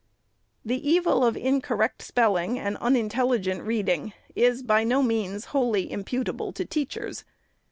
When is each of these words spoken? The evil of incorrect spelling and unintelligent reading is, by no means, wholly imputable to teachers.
The 0.65 0.89
evil 0.89 1.23
of 1.23 1.37
incorrect 1.37 2.01
spelling 2.01 2.57
and 2.57 2.75
unintelligent 2.77 3.61
reading 3.61 4.13
is, 4.35 4.63
by 4.63 4.83
no 4.83 5.03
means, 5.03 5.45
wholly 5.53 5.91
imputable 5.91 6.51
to 6.53 6.65
teachers. 6.65 7.23